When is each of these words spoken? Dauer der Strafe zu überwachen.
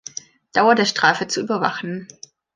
Dauer 0.53 0.73
der 0.73 0.85
Strafe 0.85 1.27
zu 1.27 1.41
überwachen. 1.41 2.07